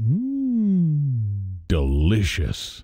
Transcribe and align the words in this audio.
Mmm, 0.00 1.58
delicious. 1.68 2.82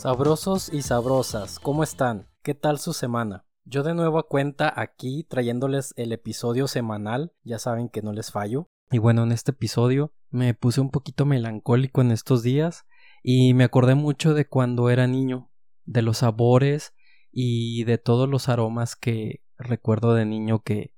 Sabrosos 0.00 0.72
y 0.72 0.80
sabrosas, 0.80 1.58
¿cómo 1.58 1.82
están? 1.82 2.30
¿Qué 2.42 2.54
tal 2.54 2.78
su 2.78 2.94
semana? 2.94 3.44
Yo 3.66 3.82
de 3.82 3.92
nuevo 3.92 4.18
a 4.18 4.28
cuenta 4.28 4.72
aquí 4.74 5.24
trayéndoles 5.24 5.92
el 5.98 6.12
episodio 6.12 6.68
semanal, 6.68 7.34
ya 7.44 7.58
saben 7.58 7.90
que 7.90 8.00
no 8.00 8.14
les 8.14 8.32
fallo. 8.32 8.70
Y 8.90 8.96
bueno, 8.96 9.24
en 9.24 9.32
este 9.32 9.50
episodio 9.50 10.14
me 10.30 10.54
puse 10.54 10.80
un 10.80 10.90
poquito 10.90 11.26
melancólico 11.26 12.00
en 12.00 12.12
estos 12.12 12.42
días 12.42 12.86
y 13.22 13.52
me 13.52 13.64
acordé 13.64 13.94
mucho 13.94 14.32
de 14.32 14.48
cuando 14.48 14.88
era 14.88 15.06
niño, 15.06 15.50
de 15.84 16.00
los 16.00 16.16
sabores 16.16 16.94
y 17.30 17.84
de 17.84 17.98
todos 17.98 18.26
los 18.26 18.48
aromas 18.48 18.96
que 18.96 19.44
recuerdo 19.58 20.14
de 20.14 20.24
niño 20.24 20.62
que, 20.62 20.94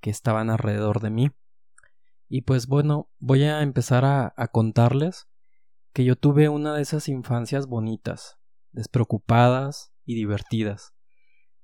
que 0.00 0.10
estaban 0.10 0.50
alrededor 0.50 0.98
de 0.98 1.10
mí. 1.10 1.30
Y 2.28 2.40
pues 2.40 2.66
bueno, 2.66 3.08
voy 3.20 3.44
a 3.44 3.62
empezar 3.62 4.04
a, 4.04 4.34
a 4.36 4.48
contarles 4.48 5.28
que 5.94 6.04
yo 6.04 6.16
tuve 6.16 6.48
una 6.48 6.74
de 6.74 6.82
esas 6.82 7.08
infancias 7.08 7.68
bonitas, 7.68 8.36
despreocupadas 8.72 9.92
y 10.04 10.16
divertidas. 10.16 10.92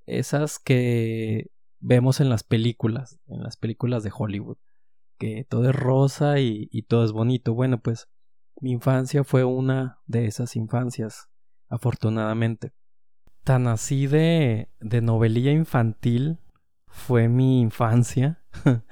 Esas 0.06 0.60
que 0.60 1.50
vemos 1.80 2.20
en 2.20 2.28
las 2.30 2.44
películas, 2.44 3.18
en 3.26 3.42
las 3.42 3.56
películas 3.56 4.04
de 4.04 4.12
Hollywood, 4.16 4.58
que 5.18 5.44
todo 5.48 5.68
es 5.68 5.74
rosa 5.74 6.38
y, 6.38 6.68
todo 6.88 7.04
es 7.04 7.10
bonito. 7.10 7.54
Bueno, 7.54 7.82
pues 7.82 8.08
mi 8.60 8.70
infancia 8.70 9.24
fue 9.24 9.42
una 9.42 9.98
de 10.06 10.26
esas 10.26 10.54
infancias, 10.54 11.28
afortunadamente. 11.68 12.72
Tan 13.42 13.66
así 13.66 14.06
de, 14.06 14.70
de 14.78 15.00
novelilla 15.00 15.50
infantil 15.50 16.38
fue 16.86 17.28
mi 17.28 17.60
infancia, 17.60 18.44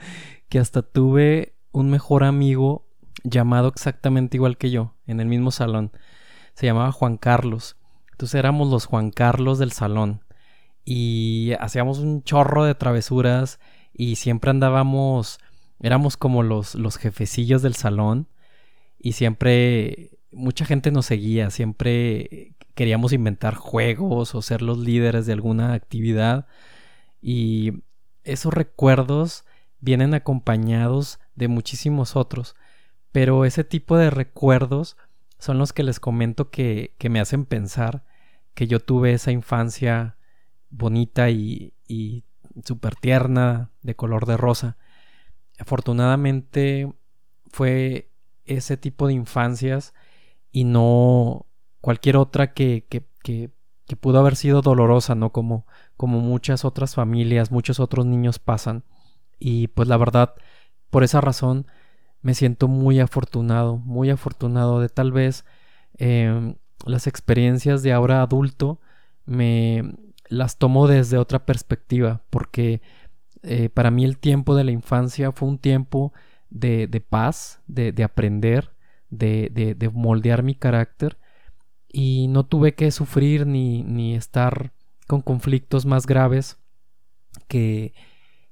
que 0.48 0.58
hasta 0.58 0.82
tuve 0.82 1.56
un 1.70 1.90
mejor 1.90 2.24
amigo 2.24 2.88
llamado 3.22 3.68
exactamente 3.68 4.36
igual 4.36 4.56
que 4.56 4.70
yo, 4.70 4.97
en 5.08 5.18
el 5.18 5.26
mismo 5.26 5.50
salón. 5.50 5.90
Se 6.54 6.66
llamaba 6.66 6.92
Juan 6.92 7.16
Carlos. 7.16 7.76
Entonces 8.12 8.38
éramos 8.38 8.68
los 8.68 8.84
Juan 8.84 9.10
Carlos 9.10 9.58
del 9.58 9.72
salón. 9.72 10.22
Y 10.84 11.52
hacíamos 11.58 11.98
un 11.98 12.22
chorro 12.22 12.64
de 12.64 12.74
travesuras 12.74 13.58
y 13.92 14.16
siempre 14.16 14.50
andábamos, 14.50 15.40
éramos 15.80 16.16
como 16.16 16.42
los, 16.42 16.74
los 16.74 16.96
jefecillos 16.96 17.62
del 17.62 17.74
salón. 17.74 18.28
Y 18.98 19.12
siempre 19.12 20.18
mucha 20.30 20.64
gente 20.64 20.90
nos 20.90 21.06
seguía, 21.06 21.50
siempre 21.50 22.54
queríamos 22.74 23.12
inventar 23.12 23.54
juegos 23.54 24.34
o 24.34 24.42
ser 24.42 24.62
los 24.62 24.78
líderes 24.78 25.26
de 25.26 25.32
alguna 25.32 25.72
actividad. 25.74 26.46
Y 27.20 27.82
esos 28.24 28.54
recuerdos 28.54 29.44
vienen 29.80 30.14
acompañados 30.14 31.18
de 31.34 31.48
muchísimos 31.48 32.16
otros. 32.16 32.54
Pero 33.18 33.44
ese 33.44 33.64
tipo 33.64 33.96
de 33.96 34.10
recuerdos 34.10 34.96
son 35.40 35.58
los 35.58 35.72
que 35.72 35.82
les 35.82 35.98
comento 35.98 36.50
que, 36.50 36.94
que 36.98 37.08
me 37.08 37.18
hacen 37.18 37.46
pensar 37.46 38.04
que 38.54 38.68
yo 38.68 38.78
tuve 38.78 39.12
esa 39.12 39.32
infancia 39.32 40.16
bonita 40.70 41.28
y, 41.28 41.74
y 41.88 42.22
súper 42.64 42.94
tierna, 42.94 43.72
de 43.82 43.96
color 43.96 44.24
de 44.24 44.36
rosa. 44.36 44.76
Afortunadamente 45.58 46.92
fue 47.48 48.12
ese 48.44 48.76
tipo 48.76 49.08
de 49.08 49.14
infancias 49.14 49.94
y 50.52 50.62
no 50.62 51.46
cualquier 51.80 52.18
otra 52.18 52.52
que, 52.52 52.86
que, 52.88 53.04
que, 53.24 53.50
que, 53.88 53.96
pudo 53.96 54.20
haber 54.20 54.36
sido 54.36 54.62
dolorosa, 54.62 55.16
¿no? 55.16 55.32
Como, 55.32 55.66
como 55.96 56.20
muchas 56.20 56.64
otras 56.64 56.94
familias, 56.94 57.50
muchos 57.50 57.80
otros 57.80 58.06
niños 58.06 58.38
pasan. 58.38 58.84
Y 59.40 59.66
pues 59.66 59.88
la 59.88 59.96
verdad, 59.96 60.36
por 60.88 61.02
esa 61.02 61.20
razón, 61.20 61.66
me 62.22 62.34
siento 62.34 62.68
muy 62.68 63.00
afortunado, 63.00 63.76
muy 63.78 64.10
afortunado 64.10 64.80
de 64.80 64.88
tal 64.88 65.12
vez 65.12 65.44
em, 65.94 66.56
las 66.84 67.06
experiencias 67.06 67.82
de 67.82 67.92
ahora 67.92 68.22
adulto 68.22 68.80
me 69.24 69.94
las 70.28 70.58
tomo 70.58 70.86
desde 70.88 71.18
otra 71.18 71.44
perspectiva, 71.46 72.22
porque 72.30 72.82
eh, 73.42 73.68
para 73.68 73.90
mí 73.90 74.04
el 74.04 74.18
tiempo 74.18 74.54
de 74.54 74.64
la 74.64 74.72
infancia 74.72 75.32
fue 75.32 75.48
un 75.48 75.58
tiempo 75.58 76.12
de, 76.50 76.86
de 76.86 77.00
paz, 77.00 77.62
de, 77.66 77.92
de 77.92 78.04
aprender, 78.04 78.72
de, 79.10 79.50
de, 79.78 79.88
moldear 79.88 80.42
mi 80.42 80.54
carácter 80.54 81.18
y 81.88 82.28
no 82.28 82.44
tuve 82.44 82.74
que 82.74 82.90
sufrir 82.90 83.46
ni, 83.46 83.82
ni 83.82 84.14
estar 84.14 84.72
con 85.06 85.22
conflictos 85.22 85.86
más 85.86 86.06
graves 86.06 86.58
que, 87.48 87.94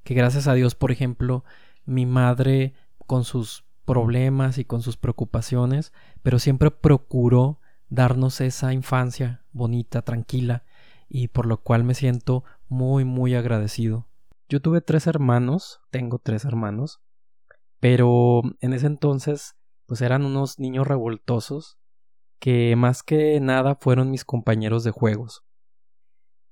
que 0.02 0.14
gracias 0.14 0.48
a 0.48 0.54
Dios, 0.54 0.74
por 0.74 0.92
ejemplo, 0.92 1.44
mi 1.84 2.06
madre 2.06 2.74
con 3.06 3.24
sus 3.24 3.64
problemas 3.84 4.58
y 4.58 4.64
con 4.64 4.82
sus 4.82 4.96
preocupaciones, 4.96 5.92
pero 6.22 6.38
siempre 6.38 6.70
procuró 6.70 7.60
darnos 7.88 8.40
esa 8.40 8.72
infancia 8.72 9.44
bonita, 9.52 10.02
tranquila, 10.02 10.64
y 11.08 11.28
por 11.28 11.46
lo 11.46 11.62
cual 11.62 11.84
me 11.84 11.94
siento 11.94 12.44
muy, 12.68 13.04
muy 13.04 13.34
agradecido. 13.34 14.08
Yo 14.48 14.60
tuve 14.60 14.80
tres 14.80 15.06
hermanos, 15.06 15.80
tengo 15.90 16.18
tres 16.18 16.44
hermanos, 16.44 17.00
pero 17.80 18.42
en 18.60 18.72
ese 18.72 18.86
entonces 18.86 19.56
pues 19.86 20.00
eran 20.00 20.24
unos 20.24 20.58
niños 20.58 20.86
revoltosos 20.86 21.78
que 22.40 22.74
más 22.76 23.02
que 23.02 23.40
nada 23.40 23.76
fueron 23.76 24.10
mis 24.10 24.24
compañeros 24.24 24.84
de 24.84 24.90
juegos. 24.90 25.44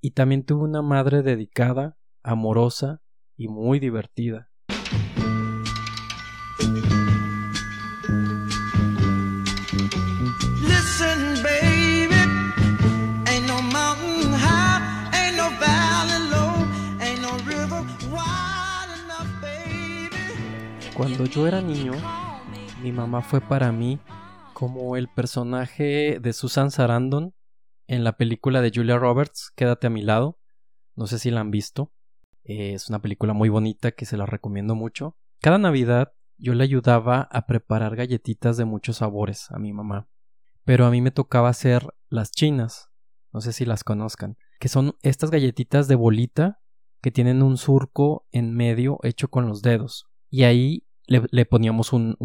Y 0.00 0.12
también 0.12 0.44
tuve 0.44 0.64
una 0.64 0.82
madre 0.82 1.22
dedicada, 1.22 1.98
amorosa 2.22 3.02
y 3.36 3.48
muy 3.48 3.80
divertida. 3.80 4.50
Cuando 20.94 21.24
yo 21.26 21.46
era 21.48 21.60
niño, 21.60 21.92
mi 22.80 22.92
mamá 22.92 23.20
fue 23.20 23.40
para 23.40 23.72
mí 23.72 23.98
como 24.52 24.96
el 24.96 25.08
personaje 25.08 26.18
de 26.20 26.32
Susan 26.32 26.70
Sarandon 26.70 27.34
en 27.88 28.04
la 28.04 28.16
película 28.16 28.60
de 28.62 28.70
Julia 28.74 28.96
Roberts, 28.96 29.52
Quédate 29.56 29.88
a 29.88 29.90
mi 29.90 30.02
lado. 30.02 30.38
No 30.94 31.06
sé 31.06 31.18
si 31.18 31.30
la 31.30 31.40
han 31.40 31.50
visto. 31.50 31.92
Es 32.44 32.88
una 32.88 33.00
película 33.02 33.32
muy 33.32 33.48
bonita 33.48 33.90
que 33.90 34.06
se 34.06 34.16
la 34.16 34.24
recomiendo 34.24 34.74
mucho. 34.74 35.16
Cada 35.40 35.58
Navidad 35.58 36.12
yo 36.36 36.54
le 36.54 36.64
ayudaba 36.64 37.28
a 37.30 37.46
preparar 37.46 37.96
galletitas 37.96 38.56
de 38.56 38.64
muchos 38.64 38.98
sabores 38.98 39.50
a 39.50 39.58
mi 39.58 39.72
mamá. 39.72 40.08
Pero 40.64 40.86
a 40.86 40.90
mí 40.90 41.00
me 41.00 41.10
tocaba 41.10 41.48
hacer 41.48 41.86
las 42.08 42.30
chinas. 42.30 42.90
No 43.32 43.40
sé 43.40 43.52
si 43.52 43.64
las 43.64 43.84
conozcan. 43.84 44.36
Que 44.60 44.68
son 44.68 44.94
estas 45.02 45.30
galletitas 45.30 45.88
de 45.88 45.94
bolita 45.94 46.60
que 47.02 47.10
tienen 47.10 47.42
un 47.42 47.58
surco 47.58 48.26
en 48.32 48.54
medio 48.54 48.98
hecho 49.02 49.28
con 49.28 49.46
los 49.46 49.60
dedos 49.60 50.06
y 50.34 50.42
ahí 50.42 50.84
le, 51.06 51.46
poníamos 51.46 51.92
un, 51.92 52.16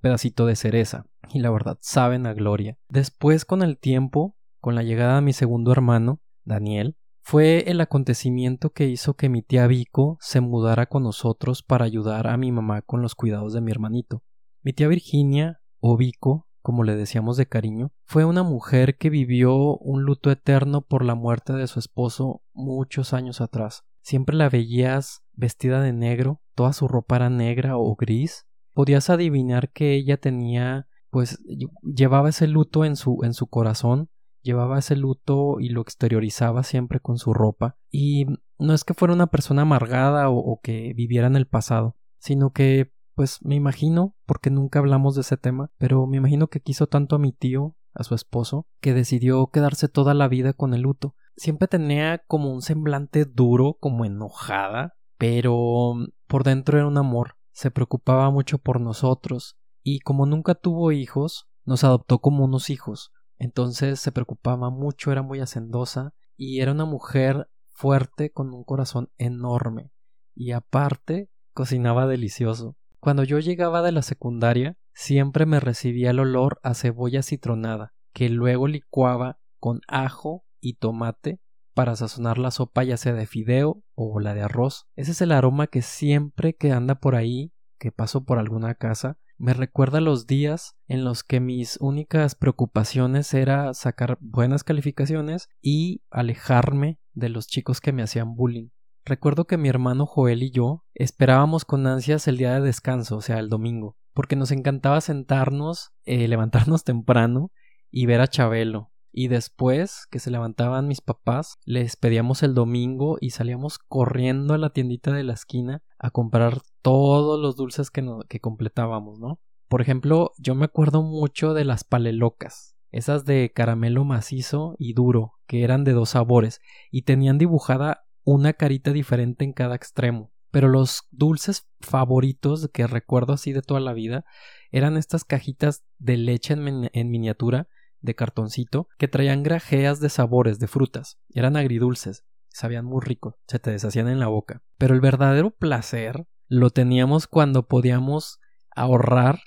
pedacito 0.00 0.46
de 0.46 0.56
cereza 0.56 1.04
y 1.28 1.40
la 1.40 1.50
verdad 1.50 1.78
saben 1.82 2.26
a 2.26 2.32
gloria. 2.32 2.78
Después 2.88 3.44
con 3.44 3.62
el 3.62 3.78
tiempo, 3.78 4.34
con 4.60 4.74
la 4.74 4.82
llegada 4.82 5.16
de 5.16 5.20
mi 5.22 5.34
segundo 5.34 5.72
hermano, 5.72 6.22
Daniel, 6.44 6.96
fue 7.22 7.70
el 7.70 7.80
acontecimiento 7.80 8.70
que 8.70 8.88
hizo 8.88 9.14
que 9.14 9.28
mi 9.28 9.42
tía 9.42 9.66
Vico 9.66 10.18
se 10.20 10.40
mudara 10.40 10.86
con 10.86 11.04
nosotros 11.04 11.62
para 11.62 11.84
ayudar 11.84 12.26
a 12.26 12.36
mi 12.36 12.50
mamá 12.50 12.82
con 12.82 13.00
los 13.00 13.14
cuidados 13.14 13.52
de 13.52 13.60
mi 13.60 13.70
hermanito. 13.70 14.22
Mi 14.62 14.72
tía 14.72 14.88
Virginia, 14.88 15.60
o 15.78 15.96
Vico, 15.96 16.48
como 16.60 16.84
le 16.84 16.96
decíamos 16.96 17.36
de 17.36 17.46
cariño, 17.46 17.92
fue 18.04 18.24
una 18.24 18.42
mujer 18.42 18.96
que 18.96 19.10
vivió 19.10 19.76
un 19.76 20.02
luto 20.02 20.30
eterno 20.30 20.82
por 20.82 21.04
la 21.04 21.14
muerte 21.14 21.52
de 21.52 21.66
su 21.66 21.78
esposo 21.78 22.42
muchos 22.52 23.12
años 23.12 23.40
atrás. 23.40 23.84
Siempre 24.00 24.36
la 24.36 24.48
veías 24.48 25.22
vestida 25.32 25.80
de 25.80 25.92
negro, 25.92 26.42
toda 26.54 26.72
su 26.72 26.88
ropa 26.88 27.16
era 27.16 27.30
negra 27.30 27.76
o 27.76 27.94
gris. 27.94 28.46
Podías 28.72 29.10
adivinar 29.10 29.70
que 29.70 29.94
ella 29.94 30.16
tenía, 30.16 30.86
pues, 31.10 31.38
llevaba 31.82 32.30
ese 32.30 32.48
luto 32.48 32.84
en 32.84 32.96
su, 32.96 33.20
en 33.22 33.34
su 33.34 33.46
corazón, 33.46 34.08
llevaba 34.42 34.78
ese 34.78 34.96
luto 34.96 35.60
y 35.60 35.70
lo 35.70 35.80
exteriorizaba 35.80 36.62
siempre 36.62 37.00
con 37.00 37.18
su 37.18 37.32
ropa. 37.32 37.76
Y 37.90 38.26
no 38.58 38.74
es 38.74 38.84
que 38.84 38.94
fuera 38.94 39.14
una 39.14 39.28
persona 39.28 39.62
amargada 39.62 40.28
o, 40.30 40.60
que 40.62 40.92
viviera 40.94 41.26
en 41.26 41.36
el 41.36 41.46
pasado, 41.46 41.96
sino 42.18 42.52
que, 42.52 42.92
pues, 43.14 43.38
me 43.42 43.54
imagino, 43.54 44.16
porque 44.26 44.50
nunca 44.50 44.78
hablamos 44.78 45.14
de 45.14 45.22
ese 45.22 45.36
tema, 45.36 45.70
pero 45.78 46.06
me 46.06 46.18
imagino 46.18 46.48
que 46.48 46.60
quiso 46.60 46.86
tanto 46.86 47.16
a 47.16 47.18
mi 47.18 47.32
tío 47.32 47.76
a 47.94 48.04
su 48.04 48.14
esposo, 48.14 48.66
que 48.80 48.94
decidió 48.94 49.48
quedarse 49.48 49.88
toda 49.88 50.14
la 50.14 50.28
vida 50.28 50.52
con 50.54 50.72
el 50.72 50.82
luto. 50.82 51.14
Siempre 51.36 51.68
tenía 51.68 52.22
como 52.26 52.52
un 52.52 52.62
semblante 52.62 53.24
duro, 53.24 53.76
como 53.80 54.04
enojada, 54.04 54.94
pero 55.18 55.94
por 56.26 56.44
dentro 56.44 56.78
era 56.78 56.86
un 56.86 56.96
amor. 56.96 57.36
Se 57.50 57.70
preocupaba 57.70 58.30
mucho 58.30 58.58
por 58.58 58.80
nosotros, 58.80 59.58
y 59.82 60.00
como 60.00 60.24
nunca 60.24 60.54
tuvo 60.54 60.92
hijos, 60.92 61.48
nos 61.64 61.84
adoptó 61.84 62.20
como 62.20 62.44
unos 62.44 62.70
hijos. 62.70 63.12
Entonces 63.42 63.98
se 63.98 64.12
preocupaba 64.12 64.70
mucho, 64.70 65.10
era 65.10 65.22
muy 65.22 65.40
hacendosa, 65.40 66.14
y 66.36 66.60
era 66.60 66.70
una 66.70 66.84
mujer 66.84 67.48
fuerte 67.70 68.30
con 68.30 68.54
un 68.54 68.62
corazón 68.62 69.10
enorme. 69.18 69.90
Y 70.32 70.52
aparte, 70.52 71.28
cocinaba 71.52 72.06
delicioso. 72.06 72.76
Cuando 73.00 73.24
yo 73.24 73.40
llegaba 73.40 73.82
de 73.82 73.90
la 73.90 74.02
secundaria, 74.02 74.78
siempre 74.94 75.44
me 75.44 75.58
recibía 75.58 76.10
el 76.10 76.20
olor 76.20 76.60
a 76.62 76.74
cebolla 76.74 77.24
citronada, 77.24 77.94
que 78.12 78.28
luego 78.28 78.68
licuaba 78.68 79.40
con 79.58 79.80
ajo 79.88 80.44
y 80.60 80.74
tomate 80.74 81.40
para 81.74 81.96
sazonar 81.96 82.38
la 82.38 82.52
sopa 82.52 82.84
ya 82.84 82.96
sea 82.96 83.12
de 83.12 83.26
fideo 83.26 83.82
o 83.96 84.20
la 84.20 84.34
de 84.34 84.42
arroz. 84.42 84.86
Ese 84.94 85.10
es 85.10 85.20
el 85.20 85.32
aroma 85.32 85.66
que 85.66 85.82
siempre 85.82 86.54
que 86.54 86.70
anda 86.70 86.94
por 86.94 87.16
ahí, 87.16 87.52
que 87.80 87.90
paso 87.90 88.22
por 88.22 88.38
alguna 88.38 88.76
casa, 88.76 89.18
me 89.42 89.54
recuerda 89.54 90.00
los 90.00 90.28
días 90.28 90.76
en 90.86 91.02
los 91.02 91.24
que 91.24 91.40
mis 91.40 91.76
únicas 91.80 92.36
preocupaciones 92.36 93.34
era 93.34 93.74
sacar 93.74 94.16
buenas 94.20 94.62
calificaciones 94.62 95.48
y 95.60 96.04
alejarme 96.12 97.00
de 97.12 97.28
los 97.28 97.48
chicos 97.48 97.80
que 97.80 97.90
me 97.92 98.04
hacían 98.04 98.36
bullying. 98.36 98.68
Recuerdo 99.04 99.46
que 99.48 99.56
mi 99.56 99.68
hermano 99.68 100.06
Joel 100.06 100.44
y 100.44 100.52
yo 100.52 100.84
esperábamos 100.94 101.64
con 101.64 101.88
ansias 101.88 102.28
el 102.28 102.36
día 102.36 102.54
de 102.54 102.60
descanso, 102.60 103.16
o 103.16 103.20
sea, 103.20 103.40
el 103.40 103.48
domingo, 103.48 103.96
porque 104.14 104.36
nos 104.36 104.52
encantaba 104.52 105.00
sentarnos, 105.00 105.90
eh, 106.04 106.28
levantarnos 106.28 106.84
temprano 106.84 107.50
y 107.90 108.06
ver 108.06 108.20
a 108.20 108.28
Chabelo. 108.28 108.92
Y 109.10 109.26
después 109.26 110.06
que 110.08 110.20
se 110.20 110.30
levantaban 110.30 110.86
mis 110.86 111.00
papás, 111.00 111.56
les 111.64 111.96
pedíamos 111.96 112.44
el 112.44 112.54
domingo 112.54 113.18
y 113.20 113.30
salíamos 113.30 113.78
corriendo 113.78 114.54
a 114.54 114.58
la 114.58 114.70
tiendita 114.70 115.10
de 115.10 115.24
la 115.24 115.32
esquina 115.32 115.82
a 116.02 116.10
comprar 116.10 116.60
todos 116.82 117.40
los 117.40 117.56
dulces 117.56 117.90
que, 117.90 118.40
completábamos, 118.40 119.20
¿no? 119.20 119.40
Por 119.68 119.80
ejemplo, 119.80 120.32
yo 120.36 120.54
me 120.56 120.64
acuerdo 120.64 121.02
mucho 121.02 121.54
de 121.54 121.64
las 121.64 121.84
palelocas, 121.84 122.76
esas 122.90 123.24
de 123.24 123.52
caramelo 123.54 124.04
macizo 124.04 124.74
y 124.78 124.94
duro, 124.94 125.34
que 125.46 125.62
eran 125.62 125.84
de 125.84 125.92
dos 125.92 126.10
sabores, 126.10 126.60
y 126.90 127.02
tenían 127.02 127.38
dibujada 127.38 128.04
una 128.24 128.52
carita 128.52 128.92
diferente 128.92 129.44
en 129.44 129.52
cada 129.52 129.76
extremo. 129.76 130.32
Pero 130.50 130.68
los 130.68 131.06
dulces 131.12 131.68
favoritos 131.80 132.68
que 132.74 132.86
recuerdo 132.88 133.32
así 133.32 133.52
de 133.52 133.62
toda 133.62 133.80
la 133.80 133.92
vida 133.92 134.24
eran 134.72 134.96
estas 134.96 135.24
cajitas 135.24 135.84
de 135.98 136.16
leche 136.16 136.54
en, 136.54 137.10
miniatura 137.10 137.68
de 138.00 138.14
cartoncito 138.16 138.88
que 138.98 139.06
traían 139.06 139.44
grajeas 139.44 140.00
de 140.00 140.10
sabores 140.10 140.58
de 140.58 140.66
frutas. 140.66 141.20
Eran 141.30 141.56
agridulces, 141.56 142.24
sabían 142.54 142.84
muy 142.84 143.00
rico, 143.02 143.38
se 143.46 143.58
te 143.58 143.70
deshacían 143.70 144.08
en 144.08 144.20
la 144.20 144.28
boca. 144.28 144.62
Pero 144.78 144.94
el 144.94 145.00
verdadero 145.00 145.50
placer 145.50 146.26
lo 146.48 146.70
teníamos 146.70 147.26
cuando 147.26 147.66
podíamos 147.66 148.38
ahorrar 148.74 149.40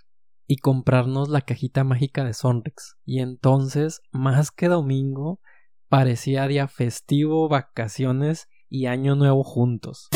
y 0.48 0.57
comprarnos 0.57 1.30
la 1.30 1.42
cajita 1.42 1.84
mágica 1.84 2.24
de 2.24 2.34
Sonrix. 2.34 2.98
Y 3.04 3.19
entonces, 3.19 4.02
más 4.12 4.52
que 4.52 4.68
domingo, 4.68 5.40
parecía 5.90 6.48
día 6.48 6.68
festivo, 6.68 7.50
vacaciones 7.50 8.48
y 8.69 8.86
Año 8.88 9.16
Nuevo 9.16 9.44
juntos. 9.44 10.10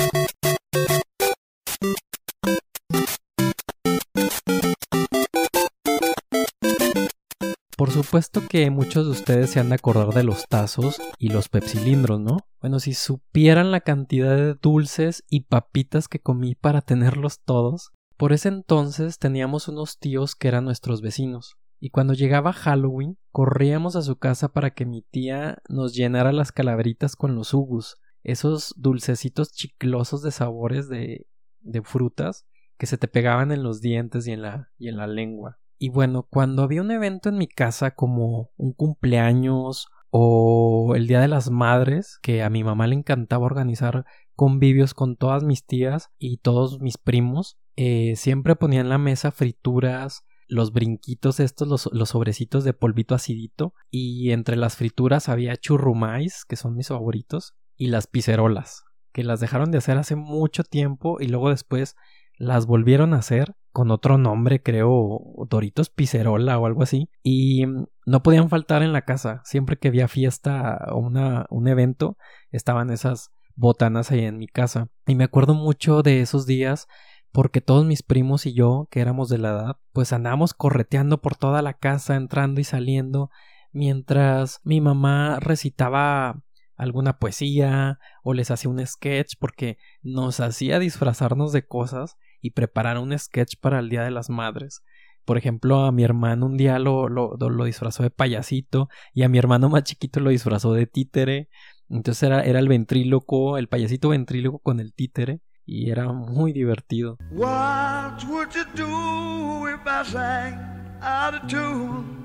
Por 7.90 8.06
supuesto 8.06 8.42
que 8.48 8.70
muchos 8.70 9.06
de 9.06 9.12
ustedes 9.14 9.50
se 9.50 9.60
han 9.60 9.70
de 9.70 9.76
acordar 9.76 10.10
de 10.10 10.24
los 10.24 10.46
tazos 10.48 11.02
y 11.18 11.30
los 11.30 11.50
pepsilindros, 11.50 12.20
¿no? 12.20 12.38
Bueno, 12.62 12.80
si 12.80 12.94
supieran 12.94 13.72
la 13.72 13.82
cantidad 13.82 14.36
de 14.36 14.54
dulces 14.54 15.24
y 15.28 15.46
papitas 15.46 16.08
que 16.08 16.20
comí 16.20 16.54
para 16.54 16.82
tenerlos 16.82 17.42
todos. 17.42 17.90
Por 18.16 18.32
ese 18.32 18.50
entonces 18.50 19.18
teníamos 19.18 19.68
unos 19.70 19.98
tíos 19.98 20.36
que 20.36 20.50
eran 20.50 20.66
nuestros 20.66 21.02
vecinos. 21.02 21.58
Y 21.80 21.90
cuando 21.90 22.14
llegaba 22.14 22.54
Halloween, 22.54 23.18
corríamos 23.32 23.96
a 23.96 24.04
su 24.04 24.18
casa 24.18 24.50
para 24.50 24.70
que 24.70 24.86
mi 24.86 25.02
tía 25.02 25.58
nos 25.68 25.96
llenara 25.96 26.32
las 26.32 26.52
calaveritas 26.52 27.16
con 27.16 27.34
los 27.34 27.56
hugus, 27.56 27.96
esos 28.22 28.76
dulcecitos 28.78 29.52
chiclosos 29.52 30.22
de 30.22 30.30
sabores 30.30 30.90
de, 30.90 31.26
de 31.62 31.82
frutas 31.82 32.46
que 32.78 32.86
se 32.86 33.00
te 33.00 33.08
pegaban 33.08 33.52
en 33.52 33.64
los 33.64 33.82
dientes 33.82 34.28
y 34.28 34.34
en 34.34 34.44
la 34.44 35.08
lengua. 35.08 35.58
Y 35.82 35.90
bueno, 35.90 36.28
cuando 36.30 36.62
había 36.62 36.82
un 36.82 36.92
evento 36.92 37.30
en 37.30 37.38
mi 37.38 37.48
casa 37.48 37.92
como 37.92 38.52
un 38.58 38.74
cumpleaños 38.74 39.88
o 40.10 40.94
el 40.96 41.08
Día 41.08 41.22
de 41.22 41.30
las 41.30 41.50
Madres, 41.50 42.20
que 42.22 42.44
a 42.44 42.50
mi 42.50 42.66
mamá 42.66 42.86
le 42.86 42.96
encantaba 42.96 43.46
organizar 43.46 44.06
convivios 44.36 44.94
con 44.94 45.16
todas 45.16 45.44
mis 45.44 45.66
tías 45.66 46.10
y 46.18 46.40
todos 46.40 46.82
mis 46.82 46.98
primos, 46.98 47.58
eh, 47.78 48.18
siempre 48.18 48.58
ponía 48.58 48.82
en 48.82 48.90
la 48.90 48.98
mesa 48.98 49.32
frituras, 49.32 50.26
los 50.50 50.74
brinquitos 50.74 51.40
estos, 51.40 51.90
los, 51.94 52.10
sobrecitos 52.10 52.66
de 52.66 52.74
polvito 52.74 53.16
acidito, 53.16 53.74
y 53.90 54.32
entre 54.32 54.58
las 54.58 54.76
frituras 54.76 55.30
había 55.30 55.56
churrumais, 55.56 56.44
que 56.44 56.58
son 56.58 56.76
mis 56.76 56.90
favoritos, 56.90 57.54
y 57.78 57.88
las 57.88 58.08
picerolas, 58.08 58.84
que 59.14 59.24
las 59.24 59.40
dejaron 59.40 59.72
de 59.72 59.78
hacer 59.78 59.98
hace 59.98 60.18
mucho 60.18 60.66
tiempo 60.66 61.22
y 61.22 61.28
luego 61.28 61.50
después 61.50 61.96
las 62.38 62.66
volvieron 62.66 63.14
a 63.14 63.18
hacer 63.18 63.56
con 63.80 63.92
otro 63.92 64.18
nombre, 64.18 64.62
creo, 64.62 65.22
Doritos 65.50 65.90
Picerola 65.90 66.60
o 66.60 66.66
algo 66.66 66.84
así, 66.84 67.10
y 67.24 67.64
no 68.06 68.22
podían 68.24 68.50
faltar 68.50 68.84
en 68.84 68.92
la 68.92 69.04
casa. 69.04 69.42
Siempre 69.46 69.78
que 69.78 69.88
había 69.88 70.10
fiesta 70.10 70.90
o 70.92 70.98
un 70.98 71.68
evento, 71.70 72.18
estaban 72.52 72.90
esas 72.90 73.32
botanas 73.56 74.12
ahí 74.12 74.26
en 74.26 74.38
mi 74.38 74.48
casa. 74.48 74.90
Y 75.08 75.16
me 75.16 75.24
acuerdo 75.24 75.54
mucho 75.54 76.02
de 76.02 76.20
esos 76.20 76.46
días 76.46 76.90
porque 77.32 77.62
todos 77.62 77.86
mis 77.86 78.04
primos 78.04 78.46
y 78.46 78.54
yo, 78.54 78.90
que 78.92 79.00
éramos 79.00 79.30
de 79.30 79.38
la 79.38 79.52
edad, 79.52 79.78
pues 79.94 80.12
andábamos 80.12 80.54
correteando 80.54 81.22
por 81.22 81.38
toda 81.38 81.62
la 81.62 81.76
casa, 81.76 82.18
entrando 82.18 82.60
y 82.60 82.66
saliendo, 82.66 83.30
mientras 83.72 84.60
mi 84.66 84.82
mamá 84.82 85.40
recitaba 85.40 86.44
alguna 86.76 87.18
poesía 87.18 87.98
o 88.24 88.34
les 88.34 88.52
hacía 88.52 88.72
un 88.72 88.86
sketch 88.86 89.36
porque 89.40 89.78
nos 90.02 90.42
hacía 90.42 90.80
disfrazarnos 90.80 91.54
de 91.54 91.66
cosas 91.66 92.18
y 92.42 92.52
preparar 92.52 92.98
un 92.98 93.18
sketch 93.18 93.56
para 93.60 93.80
el 93.80 93.90
Día 93.90 94.04
de 94.04 94.12
las 94.12 94.30
Madres. 94.30 94.84
Por 95.26 95.38
ejemplo, 95.38 95.86
a 95.86 95.92
mi 95.92 96.04
hermano 96.04 96.48
un 96.48 96.58
día 96.58 96.80
lo, 96.80 97.08
lo, 97.08 97.36
lo 97.38 97.64
disfrazó 97.66 98.04
de 98.04 98.10
payasito 98.10 98.90
y 99.14 99.24
a 99.24 99.30
mi 99.30 99.38
hermano 99.38 99.70
más 99.70 99.84
chiquito 99.84 100.20
lo 100.20 100.32
disfrazó 100.32 100.74
de 100.74 100.88
títere. 100.88 101.50
Entonces 101.90 102.24
era, 102.24 102.42
era 102.42 102.60
el 102.60 102.68
ventríloco, 102.68 103.58
el 103.58 103.68
payasito 103.68 104.10
ventríloco 104.10 104.60
con 104.60 104.80
el 104.80 104.94
títere 104.94 105.42
y 105.66 105.92
era 105.92 106.12
muy 106.12 106.52
divertido. 106.52 107.18
What 107.32 108.24
would 108.28 108.50
you 108.54 108.66
do 108.76 109.68
if 109.70 109.82
I 109.86 110.04
sang 110.04 110.56
out 111.02 111.36
of 111.36 111.48
tune? 111.48 112.20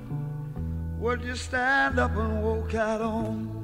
Would 0.99 1.23
you 1.23 1.35
stand 1.35 1.99
up 1.99 2.17
and 2.17 2.41
walk 2.43 2.73
out 2.73 3.01
on 3.01 3.55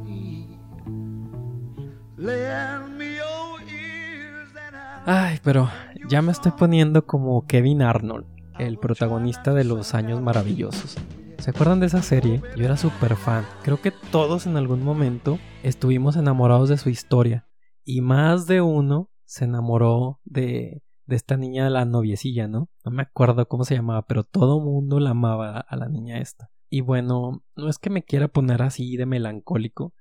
Ay, 5.05 5.39
pero 5.43 5.69
ya 6.11 6.21
me 6.21 6.33
estoy 6.33 6.51
poniendo 6.51 7.05
como 7.05 7.47
Kevin 7.47 7.81
Arnold, 7.81 8.25
el 8.59 8.77
protagonista 8.77 9.53
de 9.53 9.63
Los 9.63 9.93
Años 9.93 10.19
Maravillosos. 10.21 10.97
¿Se 11.37 11.51
acuerdan 11.51 11.79
de 11.79 11.85
esa 11.85 12.01
serie? 12.01 12.41
Yo 12.57 12.65
era 12.65 12.75
súper 12.75 13.15
fan. 13.15 13.45
Creo 13.63 13.79
que 13.79 13.91
todos 14.11 14.45
en 14.45 14.57
algún 14.57 14.83
momento 14.83 15.39
estuvimos 15.63 16.17
enamorados 16.17 16.67
de 16.67 16.75
su 16.75 16.89
historia. 16.89 17.47
Y 17.85 18.01
más 18.01 18.45
de 18.45 18.59
uno 18.59 19.09
se 19.23 19.45
enamoró 19.45 20.19
de, 20.25 20.83
de 21.05 21.15
esta 21.15 21.37
niña, 21.37 21.69
la 21.69 21.85
noviecilla, 21.85 22.49
¿no? 22.49 22.69
No 22.83 22.91
me 22.91 23.03
acuerdo 23.03 23.47
cómo 23.47 23.63
se 23.63 23.75
llamaba, 23.75 24.01
pero 24.01 24.25
todo 24.25 24.59
mundo 24.59 24.99
la 24.99 25.11
amaba 25.11 25.61
a 25.61 25.75
la 25.77 25.87
niña 25.87 26.19
esta. 26.19 26.51
Y 26.69 26.81
bueno, 26.81 27.41
no 27.55 27.69
es 27.69 27.79
que 27.79 27.89
me 27.89 28.03
quiera 28.03 28.27
poner 28.27 28.63
así 28.63 28.97
de 28.97 29.05
melancólico, 29.05 29.93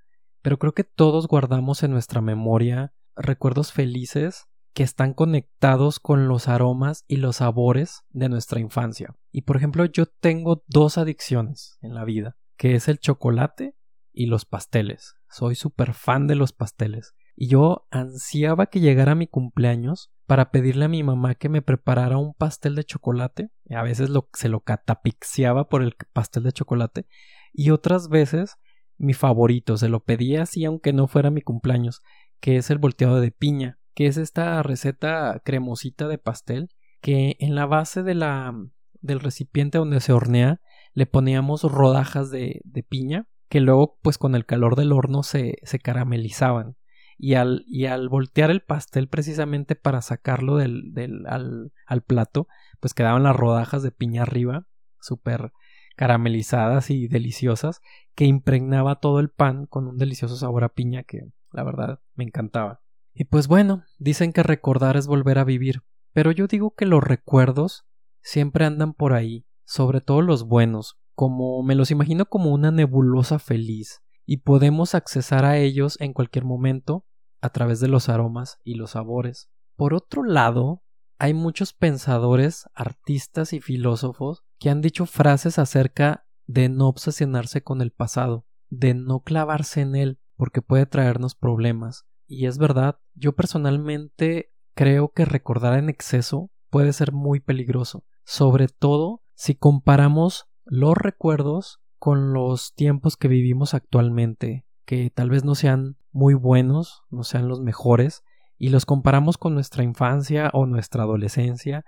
pero 0.43 0.59
creo 0.59 0.73
que 0.73 0.83
todos 0.83 1.29
guardamos 1.29 1.85
en 1.85 1.93
nuestra 1.93 2.21
memoria 2.21 2.95
recuerdos 3.15 3.71
felices 3.71 4.50
que 4.73 4.83
están 4.83 5.15
conectados 5.15 6.01
con 6.01 6.29
los 6.29 6.49
aromas 6.49 7.05
y 7.09 7.17
los 7.17 7.37
sabores 7.37 8.03
de 8.11 8.29
nuestra 8.29 8.61
infancia. 8.61 9.15
Y 9.33 9.43
por 9.43 9.57
ejemplo, 9.57 9.85
yo 9.85 10.07
tengo 10.07 10.63
dos 10.67 10.99
adicciones 10.99 11.79
en 11.81 11.95
la 11.95 12.05
vida, 12.05 12.37
que 12.57 12.75
es 12.75 12.89
el 12.89 12.99
chocolate 12.99 13.75
y 14.13 14.27
los 14.27 14.45
pasteles. 14.45 15.15
Soy 15.29 15.55
súper 15.55 15.95
fan 15.95 16.27
de 16.27 16.35
los 16.35 16.53
pasteles. 16.53 17.15
Y 17.37 17.49
yo 17.49 17.87
ansiaba 17.91 18.67
que 18.67 18.81
llegara 18.81 19.15
mi 19.15 19.27
cumpleaños 19.27 20.13
para 20.27 20.51
pedirle 20.51 20.85
a 20.85 20.89
mi 20.89 21.03
mamá 21.03 21.35
que 21.35 21.49
me 21.49 21.63
preparara 21.63 22.19
un 22.19 22.35
pastel 22.35 22.75
de 22.75 22.85
chocolate. 22.85 23.51
A 23.71 23.83
veces 23.83 24.11
se 24.35 24.49
lo 24.49 24.61
catapixiaba 24.61 25.69
por 25.69 25.83
el 25.83 25.95
pastel 26.13 26.43
de 26.43 26.53
chocolate. 26.53 27.07
Y 27.53 27.71
otras 27.71 28.09
veces 28.09 28.57
mi 29.01 29.15
favorito, 29.15 29.79
se 29.79 29.89
lo 29.89 30.05
pedía 30.05 30.43
así 30.43 30.65
aunque 30.65 30.93
no 30.93 31.09
fuera 31.09 31.31
mi 31.31 31.41
cumpleaños, 31.41 32.03
que 32.39 32.57
es 32.57 32.71
el 32.71 32.79
volteado 32.79 33.21
de 33.21 33.33
piña, 33.33 33.80
que 33.95 34.07
es 34.07 34.17
esta 34.17 34.63
receta 34.63 35.41
cremosita 35.45 36.09
de 36.09 36.19
pastel 36.19 36.69
que 37.01 37.37
en 37.41 37.55
la 37.55 37.67
base 37.67 38.03
de 38.03 38.15
la 38.15 38.55
del 39.01 39.21
recipiente 39.21 39.79
donde 39.79 40.01
se 40.01 40.13
hornea 40.13 40.61
le 40.93 41.07
poníamos 41.07 41.63
rodajas 41.63 42.31
de, 42.31 42.61
de 42.65 42.83
piña 42.83 43.27
que 43.49 43.61
luego 43.61 43.99
pues 44.03 44.19
con 44.19 44.35
el 44.35 44.47
calor 44.47 44.77
del 44.77 44.93
horno 44.93 45.23
se, 45.23 45.59
se 45.63 45.79
caramelizaban 45.79 46.77
y 47.23 47.35
al, 47.35 47.65
y 47.67 47.85
al 47.85 48.09
voltear 48.09 48.51
el 48.51 48.63
pastel 48.63 49.09
precisamente 49.09 49.77
para 49.77 50.01
sacarlo 50.01 50.57
del, 50.57 50.95
del 50.95 51.27
al, 51.27 51.71
al, 51.87 52.03
plato, 52.03 52.49
pues 52.81 52.95
quedaban 52.95 53.25
las 53.25 53.37
rodajas 53.37 53.83
de 53.83 53.91
piña 53.91 54.23
arriba, 54.23 54.67
súper 55.01 55.53
caramelizadas 55.97 56.89
y 56.89 57.09
deliciosas, 57.09 57.83
que 58.15 58.25
impregnaba 58.25 59.01
todo 59.01 59.21
el 59.21 59.29
pan 59.29 59.67
con 59.67 59.87
un 59.87 59.99
delicioso 59.99 60.37
sabor 60.37 60.65
a 60.65 60.71
piña 60.71 61.03
que 61.03 61.31
la 61.53 61.63
verdad 61.63 62.01
me 62.15 62.25
encantaba. 62.25 62.81
Y 63.13 63.25
pues 63.25 63.49
bueno, 63.49 63.85
dicen 63.99 64.33
que 64.33 64.43
recordar 64.43 64.97
es 64.97 65.07
volver 65.07 65.39
a 65.39 65.45
vivir, 65.45 65.83
pero 66.13 66.31
yo 66.33 66.47
digo 66.47 66.75
que 66.75 66.87
los 66.87 67.03
recuerdos 67.03 67.85
siempre 68.23 68.65
andan 68.65 68.95
por 68.95 69.13
ahí, 69.13 69.47
sobre 69.65 70.01
todo 70.01 70.23
los 70.23 70.45
buenos, 70.45 70.99
como 71.15 71.63
me 71.63 71.75
los 71.75 71.91
imagino 71.91 72.27
como 72.27 72.53
una 72.53 72.71
nebulosa 72.71 73.39
feliz, 73.39 74.03
y 74.27 74.39
podemos 74.39 74.95
accesar 74.95 75.45
a 75.45 75.59
ellos 75.59 76.01
en 76.01 76.13
cualquier 76.13 76.45
momento 76.45 77.07
a 77.41 77.51
través 77.51 77.81
de 77.81 77.89
los 77.89 78.09
aromas 78.09 78.59
y 78.65 78.75
los 78.75 78.93
sabores. 78.93 79.51
Por 79.77 79.95
otro 79.95 80.23
lado, 80.23 80.83
hay 81.19 81.35
muchos 81.35 81.73
pensadores, 81.73 82.69
artistas 82.75 83.53
y 83.53 83.61
filósofos 83.61 84.43
que 84.59 84.71
han 84.71 84.81
dicho 84.81 85.07
frases 85.07 85.59
acerca 85.59 86.27
de 86.47 86.69
no 86.69 86.89
obsesionarse 86.89 87.63
con 87.63 87.81
el 87.81 87.93
pasado, 87.93 88.47
de 88.69 88.95
no 88.95 89.21
clavarse 89.21 89.81
en 89.81 89.97
él, 89.97 90.21
porque 90.37 90.63
puede 90.63 90.87
traernos 90.87 91.35
problemas. 91.35 92.07
Y 92.33 92.47
es 92.47 92.59
verdad, 92.59 93.01
yo 93.15 93.33
personalmente 93.33 94.53
creo 94.77 95.09
que 95.09 95.25
recordar 95.25 95.77
en 95.77 95.89
exceso 95.89 96.49
puede 96.71 96.93
ser 96.93 97.11
muy 97.11 97.41
peligroso, 97.41 98.05
sobre 98.23 98.69
todo 98.69 99.21
si 99.35 99.57
comparamos 99.57 100.47
los 100.65 100.97
recuerdos 100.97 101.81
con 101.99 102.33
los 102.33 102.73
tiempos 102.75 103.17
que 103.17 103.27
vivimos 103.27 103.75
actualmente, 103.75 104.65
que 104.85 105.11
tal 105.11 105.29
vez 105.29 105.45
no 105.45 105.57
sean 105.57 105.97
muy 106.13 106.35
buenos, 106.35 107.03
no 107.11 107.25
sean 107.25 107.49
los 107.49 107.61
mejores, 107.61 108.23
y 108.57 108.69
los 108.69 108.87
comparamos 108.87 109.37
con 109.37 109.55
nuestra 109.55 109.83
infancia 109.83 110.51
o 110.53 110.67
nuestra 110.67 111.03
adolescencia, 111.03 111.85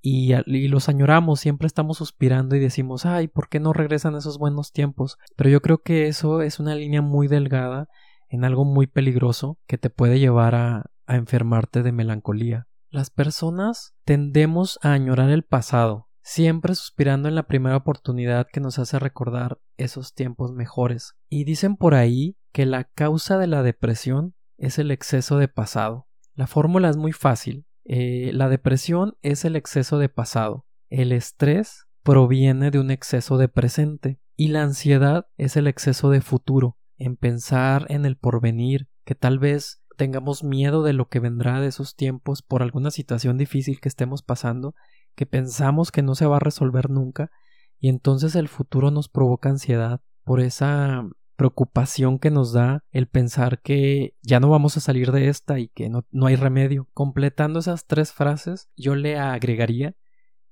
y, 0.00 0.32
los 0.68 0.88
añoramos, 0.88 1.38
siempre 1.38 1.66
estamos 1.66 1.98
suspirando 1.98 2.56
y 2.56 2.60
decimos, 2.60 3.04
ay, 3.04 3.28
¿por 3.28 3.50
qué 3.50 3.60
no 3.60 3.74
regresan 3.74 4.16
esos 4.16 4.38
buenos 4.38 4.72
tiempos? 4.72 5.18
Pero 5.36 5.50
yo 5.50 5.60
creo 5.60 5.82
que 5.82 6.06
eso 6.06 6.40
es 6.40 6.60
una 6.60 6.74
línea 6.74 7.02
muy 7.02 7.28
delgada 7.28 7.88
en 8.32 8.44
algo 8.44 8.64
muy 8.64 8.86
peligroso 8.86 9.58
que 9.66 9.76
te 9.78 9.90
puede 9.90 10.18
llevar 10.18 10.54
a, 10.54 10.86
enfermarte 11.06 11.82
de 11.82 11.92
melancolía. 11.92 12.68
Las 12.88 13.10
personas 13.10 13.94
tendemos 14.06 14.78
a 14.80 14.94
añorar 14.94 15.28
el 15.28 15.42
pasado, 15.42 16.08
siempre 16.22 16.74
suspirando 16.74 17.28
en 17.28 17.34
la 17.34 17.46
primera 17.46 17.76
oportunidad 17.76 18.46
que 18.50 18.60
nos 18.60 18.78
hace 18.78 18.98
recordar 18.98 19.60
esos 19.76 20.14
tiempos 20.14 20.52
mejores. 20.52 21.14
Y 21.28 21.44
dicen 21.44 21.76
por 21.76 21.94
ahí 21.94 22.38
que 22.50 22.64
la 22.64 22.84
causa 22.84 23.36
de 23.36 23.46
la 23.46 23.62
depresión 23.62 24.34
es 24.56 24.78
el 24.78 24.90
exceso 24.90 25.36
de 25.36 25.48
pasado. 25.48 26.08
La 26.34 26.46
fórmula 26.46 26.88
es 26.88 26.96
muy 26.96 27.12
fácil. 27.12 27.66
Eh, 27.84 28.30
la 28.32 28.48
depresión 28.48 29.18
es 29.20 29.44
el 29.44 29.56
exceso 29.56 29.98
de 29.98 30.08
pasado. 30.08 30.64
El 30.88 31.12
estrés 31.12 31.88
proviene 32.02 32.70
de 32.70 32.78
un 32.78 32.90
exceso 32.90 33.36
de 33.36 33.48
presente. 33.48 34.18
Y 34.34 34.48
la 34.48 34.62
ansiedad 34.62 35.26
es 35.36 35.58
el 35.58 35.66
exceso 35.66 36.08
de 36.08 36.22
futuro, 36.22 36.78
en 37.04 37.16
pensar 37.16 37.86
en 37.88 38.06
el 38.06 38.16
porvenir, 38.16 38.88
que 39.04 39.14
tal 39.14 39.38
vez 39.38 39.82
tengamos 39.96 40.42
miedo 40.42 40.82
de 40.82 40.92
lo 40.92 41.08
que 41.08 41.20
vendrá 41.20 41.60
de 41.60 41.68
esos 41.68 41.94
tiempos 41.94 42.42
por 42.42 42.62
alguna 42.62 42.90
situación 42.90 43.38
difícil 43.38 43.80
que 43.80 43.88
estemos 43.88 44.22
pasando, 44.22 44.74
que 45.14 45.26
pensamos 45.26 45.90
que 45.90 46.02
no 46.02 46.14
se 46.14 46.26
va 46.26 46.36
a 46.36 46.40
resolver 46.40 46.90
nunca, 46.90 47.30
y 47.78 47.88
entonces 47.88 48.34
el 48.36 48.48
futuro 48.48 48.90
nos 48.90 49.08
provoca 49.08 49.50
ansiedad 49.50 50.00
por 50.24 50.40
esa 50.40 51.04
preocupación 51.36 52.18
que 52.18 52.30
nos 52.30 52.52
da 52.52 52.84
el 52.90 53.08
pensar 53.08 53.60
que 53.60 54.14
ya 54.22 54.38
no 54.38 54.48
vamos 54.48 54.76
a 54.76 54.80
salir 54.80 55.10
de 55.10 55.28
esta 55.28 55.58
y 55.58 55.68
que 55.68 55.88
no, 55.88 56.06
no 56.12 56.26
hay 56.26 56.36
remedio. 56.36 56.88
Completando 56.94 57.58
esas 57.58 57.86
tres 57.86 58.12
frases, 58.12 58.70
yo 58.76 58.94
le 58.94 59.18
agregaría 59.18 59.96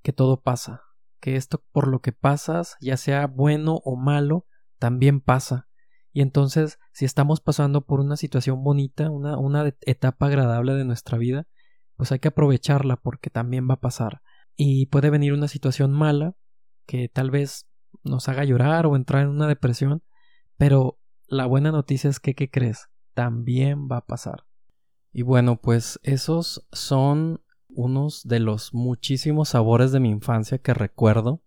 que 0.02 0.12
todo 0.12 0.40
pasa, 0.40 0.82
que 1.20 1.36
esto 1.36 1.62
por 1.70 1.86
lo 1.86 2.00
que 2.00 2.12
pasas, 2.12 2.76
ya 2.80 2.96
sea 2.96 3.28
bueno 3.28 3.80
o 3.84 3.94
malo, 3.94 4.46
también 4.78 5.20
pasa. 5.20 5.68
Y 6.12 6.22
entonces, 6.22 6.78
si 6.92 7.04
estamos 7.04 7.40
pasando 7.40 7.82
por 7.82 8.00
una 8.00 8.16
situación 8.16 8.64
bonita, 8.64 9.10
una, 9.10 9.38
una 9.38 9.74
etapa 9.82 10.26
agradable 10.26 10.74
de 10.74 10.84
nuestra 10.84 11.18
vida, 11.18 11.46
pues 11.96 12.10
hay 12.12 12.18
que 12.18 12.28
aprovecharla 12.28 12.96
porque 12.96 13.30
también 13.30 13.68
va 13.68 13.74
a 13.74 13.80
pasar. 13.80 14.22
Y 14.56 14.86
puede 14.86 15.10
venir 15.10 15.32
una 15.32 15.48
situación 15.48 15.92
mala 15.92 16.34
que 16.86 17.08
tal 17.08 17.30
vez 17.30 17.68
nos 18.02 18.28
haga 18.28 18.44
llorar 18.44 18.86
o 18.86 18.96
entrar 18.96 19.22
en 19.22 19.28
una 19.28 19.46
depresión, 19.46 20.02
pero 20.56 20.98
la 21.26 21.46
buena 21.46 21.70
noticia 21.70 22.10
es 22.10 22.18
que, 22.18 22.34
¿qué 22.34 22.50
crees? 22.50 22.88
También 23.14 23.88
va 23.90 23.98
a 23.98 24.06
pasar. 24.06 24.46
Y 25.12 25.22
bueno, 25.22 25.60
pues 25.60 26.00
esos 26.02 26.66
son 26.72 27.42
unos 27.68 28.26
de 28.26 28.40
los 28.40 28.74
muchísimos 28.74 29.50
sabores 29.50 29.92
de 29.92 30.00
mi 30.00 30.10
infancia 30.10 30.58
que 30.58 30.74
recuerdo. 30.74 31.42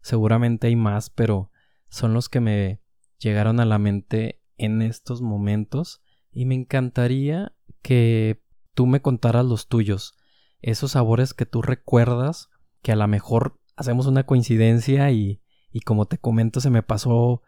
Seguramente 0.00 0.66
hay 0.66 0.76
más, 0.76 1.10
pero 1.10 1.50
son 1.88 2.14
los 2.14 2.28
que 2.28 2.40
me 2.40 2.80
llegaron 3.18 3.60
a 3.60 3.64
la 3.64 3.78
mente 3.78 4.42
en 4.56 4.82
estos 4.82 5.22
momentos. 5.22 6.02
Y 6.30 6.44
me 6.44 6.54
encantaría 6.54 7.52
que 7.82 8.42
tú 8.74 8.86
me 8.86 9.00
contaras 9.00 9.44
los 9.44 9.68
tuyos. 9.68 10.14
Esos 10.60 10.92
sabores 10.92 11.34
que 11.34 11.46
tú 11.46 11.62
recuerdas, 11.62 12.48
que 12.82 12.92
a 12.92 12.96
lo 12.96 13.06
mejor 13.08 13.60
hacemos 13.76 14.06
una 14.06 14.24
coincidencia 14.24 15.10
y, 15.10 15.40
y 15.72 15.80
como 15.80 16.06
te 16.06 16.18
comento 16.18 16.60
se 16.60 16.70
me 16.70 16.82
pasó 16.82 17.42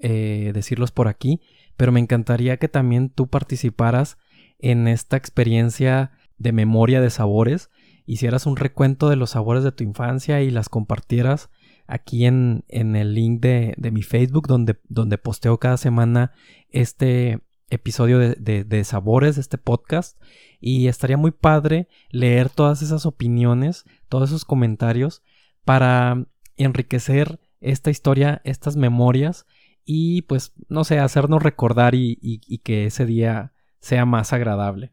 eh, 0.00 0.52
decirlos 0.54 0.90
por 0.90 1.08
aquí, 1.08 1.40
pero 1.76 1.92
me 1.92 2.00
encantaría 2.00 2.56
que 2.56 2.68
también 2.68 3.10
tú 3.10 3.28
participaras 3.28 4.18
en 4.58 4.88
esta 4.88 5.16
experiencia 5.16 6.12
de 6.38 6.52
memoria 6.52 7.00
de 7.00 7.10
sabores, 7.10 7.70
hicieras 8.06 8.46
un 8.46 8.56
recuento 8.56 9.08
de 9.08 9.16
los 9.16 9.30
sabores 9.30 9.64
de 9.64 9.72
tu 9.72 9.84
infancia 9.84 10.40
y 10.40 10.50
las 10.50 10.68
compartieras 10.68 11.50
aquí 11.86 12.26
en, 12.26 12.64
en 12.68 12.96
el 12.96 13.14
link 13.14 13.40
de, 13.40 13.74
de, 13.76 13.90
mi 13.90 14.02
Facebook 14.02 14.46
donde, 14.46 14.78
donde 14.88 15.18
posteo 15.18 15.58
cada 15.58 15.76
semana 15.76 16.32
este 16.70 17.40
episodio 17.70 18.18
de, 18.18 18.34
de, 18.34 18.64
de 18.64 18.84
sabores, 18.84 19.38
este 19.38 19.58
podcast. 19.58 20.20
Y 20.60 20.88
estaría 20.88 21.16
muy 21.16 21.30
padre 21.30 21.88
leer 22.10 22.50
todas 22.50 22.82
esas 22.82 23.06
opiniones, 23.06 23.84
todos 24.08 24.30
esos 24.30 24.44
comentarios 24.44 25.22
para 25.64 26.26
enriquecer 26.56 27.40
esta 27.60 27.90
historia, 27.90 28.40
estas 28.44 28.76
memorias 28.76 29.46
y 29.84 30.22
pues 30.22 30.52
no 30.68 30.84
sé, 30.84 30.98
hacernos 30.98 31.42
recordar 31.42 31.94
y, 31.94 32.18
y, 32.20 32.58
que 32.58 32.86
ese 32.86 33.06
día 33.06 33.52
sea 33.80 34.04
más 34.04 34.32
agradable. 34.32 34.92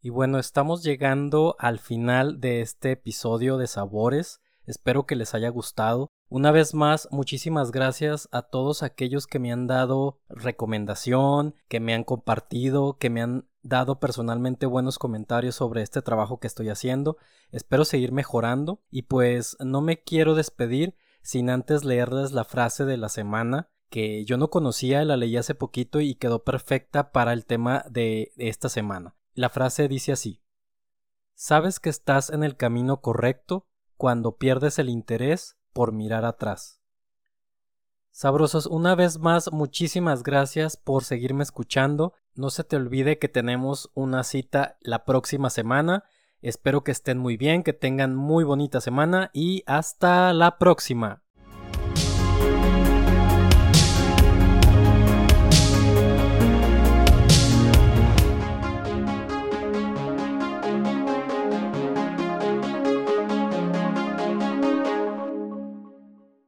Y 0.00 0.10
bueno, 0.10 0.38
estamos 0.38 0.82
llegando 0.82 1.54
al 1.58 1.78
final 1.78 2.40
de 2.40 2.60
este 2.60 2.92
episodio 2.92 3.56
de 3.56 3.66
Sabores. 3.66 4.40
Espero 4.66 5.06
que 5.06 5.16
les 5.16 5.34
haya 5.34 5.48
gustado. 5.50 6.10
Una 6.34 6.50
vez 6.50 6.72
más, 6.72 7.08
muchísimas 7.10 7.72
gracias 7.72 8.26
a 8.32 8.40
todos 8.40 8.82
aquellos 8.82 9.26
que 9.26 9.38
me 9.38 9.52
han 9.52 9.66
dado 9.66 10.18
recomendación, 10.30 11.54
que 11.68 11.78
me 11.78 11.92
han 11.92 12.04
compartido, 12.04 12.96
que 12.96 13.10
me 13.10 13.20
han 13.20 13.46
dado 13.60 14.00
personalmente 14.00 14.64
buenos 14.64 14.98
comentarios 14.98 15.56
sobre 15.56 15.82
este 15.82 16.00
trabajo 16.00 16.40
que 16.40 16.46
estoy 16.46 16.70
haciendo. 16.70 17.18
Espero 17.50 17.84
seguir 17.84 18.12
mejorando 18.12 18.80
y 18.90 19.02
pues 19.02 19.58
no 19.60 19.82
me 19.82 20.02
quiero 20.02 20.34
despedir 20.34 20.94
sin 21.20 21.50
antes 21.50 21.84
leerles 21.84 22.32
la 22.32 22.44
frase 22.44 22.86
de 22.86 22.96
la 22.96 23.10
semana 23.10 23.68
que 23.90 24.24
yo 24.24 24.38
no 24.38 24.48
conocía, 24.48 25.04
la 25.04 25.18
leí 25.18 25.36
hace 25.36 25.54
poquito 25.54 26.00
y 26.00 26.14
quedó 26.14 26.44
perfecta 26.44 27.12
para 27.12 27.34
el 27.34 27.44
tema 27.44 27.84
de 27.90 28.32
esta 28.38 28.70
semana. 28.70 29.14
La 29.34 29.50
frase 29.50 29.86
dice 29.86 30.12
así 30.12 30.40
Sabes 31.34 31.78
que 31.78 31.90
estás 31.90 32.30
en 32.30 32.42
el 32.42 32.56
camino 32.56 33.02
correcto 33.02 33.66
cuando 33.98 34.38
pierdes 34.38 34.78
el 34.78 34.88
interés 34.88 35.58
por 35.72 35.92
mirar 35.92 36.24
atrás. 36.24 36.80
Sabrosos, 38.10 38.66
una 38.66 38.94
vez 38.94 39.18
más, 39.18 39.50
muchísimas 39.52 40.22
gracias 40.22 40.76
por 40.76 41.02
seguirme 41.02 41.42
escuchando. 41.42 42.12
No 42.34 42.50
se 42.50 42.62
te 42.62 42.76
olvide 42.76 43.18
que 43.18 43.28
tenemos 43.28 43.90
una 43.94 44.22
cita 44.22 44.76
la 44.82 45.04
próxima 45.06 45.48
semana. 45.48 46.04
Espero 46.42 46.84
que 46.84 46.92
estén 46.92 47.16
muy 47.16 47.36
bien, 47.36 47.62
que 47.62 47.72
tengan 47.72 48.14
muy 48.14 48.44
bonita 48.44 48.82
semana 48.82 49.30
y 49.32 49.62
hasta 49.66 50.34
la 50.34 50.58
próxima. 50.58 51.22